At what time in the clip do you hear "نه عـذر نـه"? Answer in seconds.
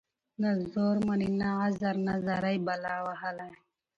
1.39-2.13